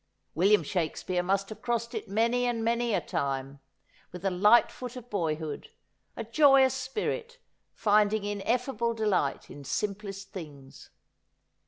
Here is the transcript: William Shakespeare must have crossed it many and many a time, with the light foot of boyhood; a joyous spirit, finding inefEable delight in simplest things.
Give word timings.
William 0.33 0.63
Shakespeare 0.63 1.21
must 1.21 1.49
have 1.49 1.61
crossed 1.61 1.93
it 1.93 2.09
many 2.09 2.47
and 2.47 2.63
many 2.63 2.91
a 2.95 3.01
time, 3.01 3.59
with 4.11 4.23
the 4.23 4.31
light 4.31 4.71
foot 4.71 4.95
of 4.95 5.11
boyhood; 5.11 5.69
a 6.17 6.23
joyous 6.23 6.73
spirit, 6.73 7.37
finding 7.71 8.23
inefEable 8.23 8.95
delight 8.95 9.51
in 9.51 9.63
simplest 9.63 10.31
things. 10.31 10.89